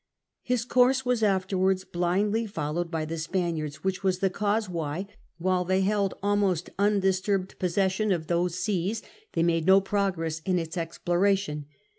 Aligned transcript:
His 0.41 0.65
course 0.65 1.05
was 1.05 1.21
afterwards 1.21 1.83
blindly 1.85 2.47
followed 2.47 2.89
by 2.89 3.05
the 3.05 3.19
Spaniards, 3.19 3.83
which 3.83 4.01
was 4.01 4.17
the 4.17 4.31
cause 4.31 4.67
why, 4.67 5.05
while 5.37 5.63
they 5.63 5.81
held 5.81 6.15
almost 6.23 6.71
undisturbed 6.79 7.59
possession 7.59 8.11
of 8.11 8.25
those 8.25 8.55
seas, 8.57 9.03
they 9.33 9.43
made 9.43 9.67
no 9.67 9.79
progress 9.79 10.39
in 10.43 10.57
its 10.57 10.75
exploration. 10.75 11.67